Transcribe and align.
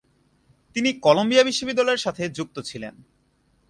তিনি 0.75 0.89
কলম্বিয়া 1.01 1.43
বিশ্ববিদ্যালয়ের 1.43 2.03
সাথে 2.05 2.23
যুক্ত 2.29 2.55
ছিলেন। 2.59 2.95